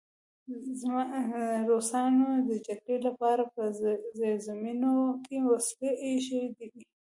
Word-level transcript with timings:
روسانو 1.69 2.27
د 2.49 2.51
جګړې 2.67 2.97
لپاره 3.07 3.43
په 3.53 3.61
زیرزمینیو 4.17 5.01
کې 5.25 5.35
وسلې 5.49 5.89
ایښې 6.05 6.41
وې 6.55 6.67